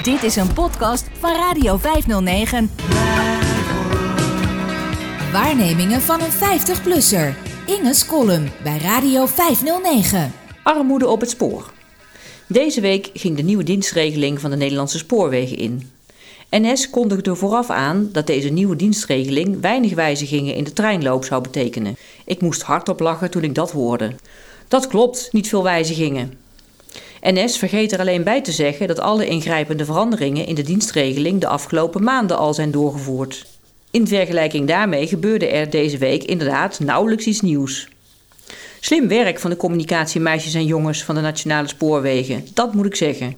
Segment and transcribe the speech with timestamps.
[0.00, 2.70] Dit is een podcast van Radio 509.
[5.32, 7.34] Waarnemingen van een 50-plusser.
[7.66, 10.32] Inge's column bij Radio 509.
[10.62, 11.72] Armoede op het spoor.
[12.46, 15.90] Deze week ging de nieuwe dienstregeling van de Nederlandse spoorwegen in.
[16.50, 21.96] NS kondigde vooraf aan dat deze nieuwe dienstregeling weinig wijzigingen in de treinloop zou betekenen.
[22.24, 24.14] Ik moest hardop lachen toen ik dat hoorde.
[24.68, 26.41] Dat klopt, niet veel wijzigingen.
[27.22, 31.46] NS vergeet er alleen bij te zeggen dat alle ingrijpende veranderingen in de dienstregeling de
[31.46, 33.46] afgelopen maanden al zijn doorgevoerd.
[33.90, 37.88] In vergelijking daarmee gebeurde er deze week inderdaad nauwelijks iets nieuws.
[38.80, 43.36] Slim werk van de communicatiemeisjes en jongens van de Nationale Spoorwegen, dat moet ik zeggen.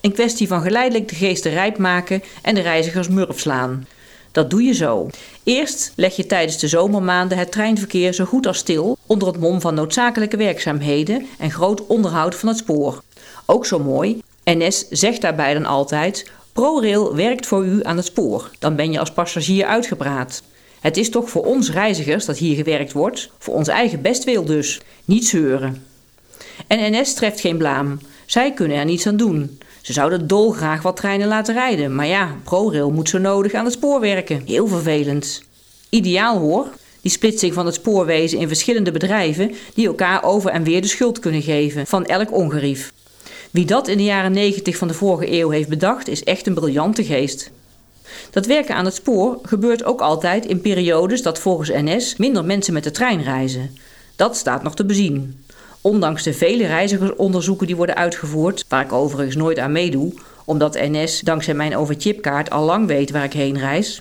[0.00, 3.86] Een kwestie van geleidelijk de geesten rijp maken en de reizigers murf slaan.
[4.34, 5.10] Dat doe je zo.
[5.42, 9.60] Eerst leg je tijdens de zomermaanden het treinverkeer zo goed als stil onder het mom
[9.60, 13.02] van noodzakelijke werkzaamheden en groot onderhoud van het spoor.
[13.46, 18.50] Ook zo mooi, NS zegt daarbij dan altijd: ProRail werkt voor u aan het spoor.
[18.58, 20.42] Dan ben je als passagier uitgepraat.
[20.80, 24.80] Het is toch voor ons reizigers dat hier gewerkt wordt, voor ons eigen bestwil dus.
[25.04, 25.84] Niet zeuren.
[26.66, 28.00] En NS treft geen blaam.
[28.26, 29.58] Zij kunnen er niets aan doen.
[29.84, 33.72] Ze zouden dolgraag wat treinen laten rijden, maar ja, ProRail moet zo nodig aan het
[33.72, 34.42] spoor werken.
[34.46, 35.42] Heel vervelend.
[35.88, 36.68] Ideaal hoor,
[37.00, 41.18] die splitsing van het spoorwezen in verschillende bedrijven die elkaar over en weer de schuld
[41.18, 42.92] kunnen geven van elk ongerief.
[43.50, 46.54] Wie dat in de jaren 90 van de vorige eeuw heeft bedacht, is echt een
[46.54, 47.50] briljante geest.
[48.30, 52.72] Dat werken aan het spoor gebeurt ook altijd in periodes dat volgens NS minder mensen
[52.72, 53.76] met de trein reizen.
[54.16, 55.43] Dat staat nog te bezien.
[55.86, 60.12] Ondanks de vele reizigersonderzoeken die worden uitgevoerd, waar ik overigens nooit aan meedoe,
[60.44, 64.00] omdat NS dankzij mijn overchipkaart al lang weet waar ik heen reis,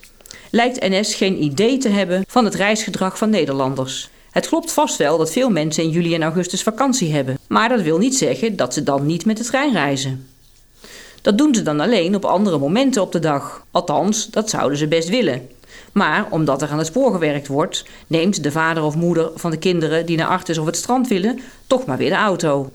[0.51, 4.09] lijkt NS geen idee te hebben van het reisgedrag van Nederlanders.
[4.31, 7.81] Het klopt vast wel dat veel mensen in juli en augustus vakantie hebben, maar dat
[7.81, 10.27] wil niet zeggen dat ze dan niet met de trein reizen.
[11.21, 13.65] Dat doen ze dan alleen op andere momenten op de dag.
[13.71, 15.49] Althans, dat zouden ze best willen.
[15.91, 19.57] Maar omdat er aan het spoor gewerkt wordt, neemt de vader of moeder van de
[19.57, 22.71] kinderen die naar Artis of het strand willen, toch maar weer de auto.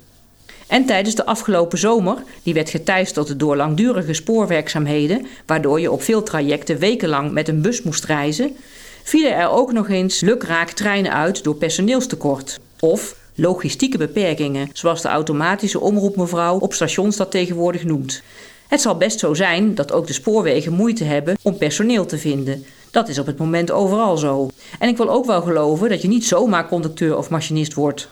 [0.66, 6.22] En tijdens de afgelopen zomer, die werd geteisterd door langdurige spoorwerkzaamheden, waardoor je op veel
[6.22, 8.56] trajecten wekenlang met een bus moest reizen,
[9.02, 12.60] vielen er ook nog eens lukraak treinen uit door personeelstekort.
[12.80, 18.22] Of logistieke beperkingen, zoals de automatische omroepmevrouw op stations dat tegenwoordig noemt.
[18.68, 22.64] Het zal best zo zijn dat ook de spoorwegen moeite hebben om personeel te vinden.
[22.90, 24.50] Dat is op het moment overal zo.
[24.78, 28.08] En ik wil ook wel geloven dat je niet zomaar conducteur of machinist wordt.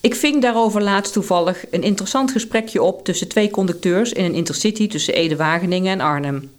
[0.00, 4.88] Ik ving daarover laatst toevallig een interessant gesprekje op tussen twee conducteurs in een intercity
[4.88, 6.50] tussen Ede-Wageningen en Arnhem.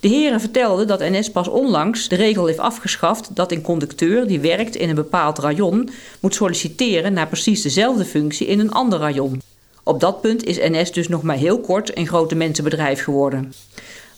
[0.00, 4.40] De heren vertelden dat NS pas onlangs de regel heeft afgeschaft dat een conducteur die
[4.40, 5.90] werkt in een bepaald rayon
[6.20, 9.42] moet solliciteren naar precies dezelfde functie in een ander rayon.
[9.82, 13.52] Op dat punt is NS dus nog maar heel kort een grote mensenbedrijf geworden.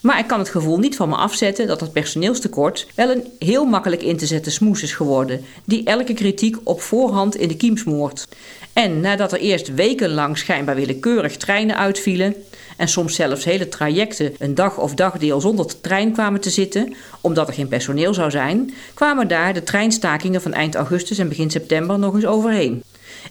[0.01, 3.65] Maar ik kan het gevoel niet van me afzetten dat het personeelstekort wel een heel
[3.65, 7.77] makkelijk in te zetten smoes is geworden, die elke kritiek op voorhand in de kiem
[7.77, 8.27] smoort.
[8.73, 12.35] En nadat er eerst wekenlang schijnbaar willekeurig treinen uitvielen
[12.77, 17.49] en soms zelfs hele trajecten een dag of dagdeel zonder trein kwamen te zitten, omdat
[17.49, 21.99] er geen personeel zou zijn, kwamen daar de treinstakingen van eind augustus en begin september
[21.99, 22.83] nog eens overheen.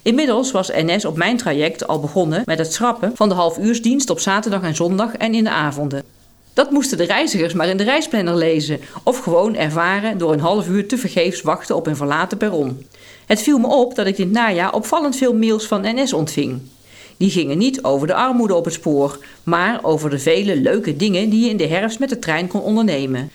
[0.02, 4.20] Inmiddels was NS op mijn traject al begonnen met het schrappen van de halfuursdienst op
[4.20, 6.19] zaterdag en zondag en in de avonden.
[6.60, 10.68] Dat moesten de reizigers maar in de reisplanner lezen of gewoon ervaren door een half
[10.68, 12.86] uur te vergeefs wachten op een verlaten perron.
[13.26, 16.62] Het viel me op dat ik dit najaar opvallend veel mails van NS ontving.
[17.18, 21.30] Die gingen niet over de armoede op het spoor, maar over de vele leuke dingen
[21.30, 23.32] die je in de herfst met de trein kon ondernemen.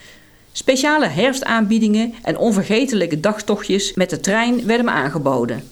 [0.52, 5.62] Speciale herfstaanbiedingen en onvergetelijke dagtochtjes met de trein werden me aangeboden.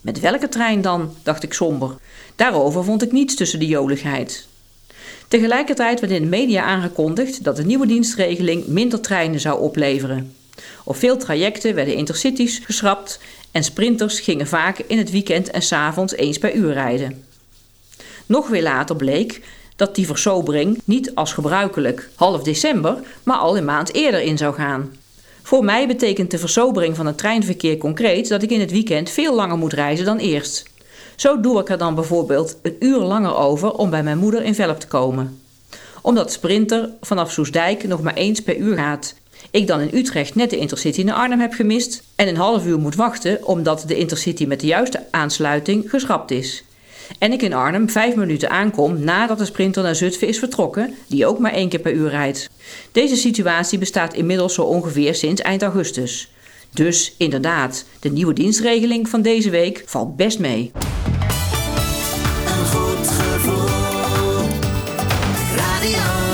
[0.00, 1.14] Met welke trein dan?
[1.22, 1.96] dacht ik somber.
[2.36, 4.46] Daarover vond ik niets tussen de joligheid.
[5.34, 10.34] Tegelijkertijd werd in de media aangekondigd dat de nieuwe dienstregeling minder treinen zou opleveren.
[10.84, 13.20] Op veel trajecten werden intercities geschrapt
[13.52, 17.24] en sprinters gingen vaak in het weekend en s'avonds eens per uur rijden.
[18.26, 19.40] Nog weer later bleek
[19.76, 24.54] dat die versobering niet als gebruikelijk half december, maar al een maand eerder in zou
[24.54, 24.96] gaan.
[25.42, 29.34] Voor mij betekent de versobering van het treinverkeer concreet dat ik in het weekend veel
[29.34, 30.72] langer moet reizen dan eerst.
[31.16, 34.54] Zo doe ik er dan bijvoorbeeld een uur langer over om bij mijn moeder in
[34.54, 35.40] Velp te komen.
[36.02, 39.14] Omdat Sprinter vanaf Soesdijk nog maar eens per uur gaat.
[39.50, 42.78] Ik dan in Utrecht net de Intercity naar Arnhem heb gemist en een half uur
[42.78, 46.64] moet wachten omdat de Intercity met de juiste aansluiting geschrapt is.
[47.18, 51.26] En ik in Arnhem vijf minuten aankom nadat de sprinter naar Zutphen is vertrokken, die
[51.26, 52.50] ook maar één keer per uur rijdt.
[52.92, 56.28] Deze situatie bestaat inmiddels zo ongeveer sinds eind augustus.
[56.74, 60.72] Dus inderdaad, de nieuwe dienstregeling van deze week valt best mee.
[62.46, 63.08] Een goed
[65.56, 66.33] radio.